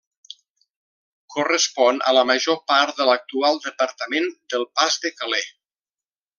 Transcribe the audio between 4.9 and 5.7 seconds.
de Calais.